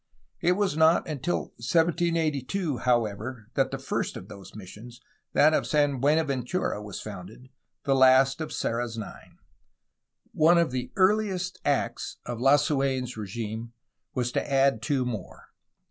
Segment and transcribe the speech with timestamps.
[0.39, 4.99] It was not until 1782, however, that the first of the missions,
[5.33, 7.49] that of San Buenaventura, was founded,
[7.83, 9.37] the last of Serra^s nine.
[10.31, 13.73] One of the earhest acts of Lasuen's regime
[14.15, 15.49] was to add two more.